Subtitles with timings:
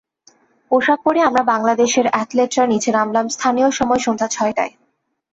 [0.71, 4.73] পোশাক পরে আমরা বাংলাদেশের অ্যাথলেটরা নিচে নামলাম স্থানীয় সময় সন্ধ্যা ছয়টায়।